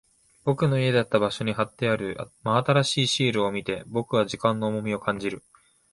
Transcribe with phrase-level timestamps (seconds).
[0.45, 5.43] 僕の家だった場所に貼ってある真新しいシールを見て、僕は時間の重みを感じる。